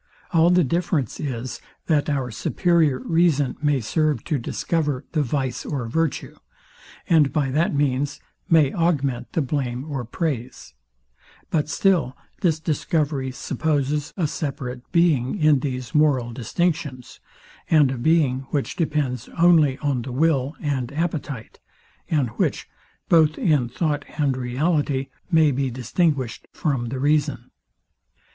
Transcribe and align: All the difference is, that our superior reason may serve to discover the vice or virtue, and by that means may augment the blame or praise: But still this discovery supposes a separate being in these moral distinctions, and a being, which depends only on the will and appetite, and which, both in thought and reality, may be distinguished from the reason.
All 0.33 0.49
the 0.49 0.63
difference 0.63 1.19
is, 1.19 1.61
that 1.85 2.09
our 2.09 2.31
superior 2.31 2.97
reason 3.01 3.55
may 3.61 3.81
serve 3.81 4.23
to 4.23 4.39
discover 4.39 5.05
the 5.11 5.21
vice 5.21 5.63
or 5.63 5.87
virtue, 5.87 6.37
and 7.07 7.31
by 7.31 7.51
that 7.51 7.75
means 7.75 8.19
may 8.49 8.73
augment 8.73 9.33
the 9.33 9.43
blame 9.43 9.85
or 9.87 10.03
praise: 10.03 10.73
But 11.51 11.69
still 11.69 12.17
this 12.41 12.59
discovery 12.59 13.29
supposes 13.29 14.11
a 14.17 14.25
separate 14.25 14.91
being 14.91 15.37
in 15.37 15.59
these 15.59 15.93
moral 15.93 16.31
distinctions, 16.33 17.19
and 17.69 17.91
a 17.91 17.97
being, 17.99 18.47
which 18.49 18.75
depends 18.75 19.29
only 19.37 19.77
on 19.83 20.01
the 20.01 20.11
will 20.11 20.55
and 20.61 20.91
appetite, 20.93 21.59
and 22.09 22.29
which, 22.39 22.67
both 23.07 23.37
in 23.37 23.69
thought 23.69 24.03
and 24.17 24.35
reality, 24.35 25.09
may 25.31 25.51
be 25.51 25.69
distinguished 25.69 26.47
from 26.53 26.87
the 26.87 26.97
reason. 26.99 27.51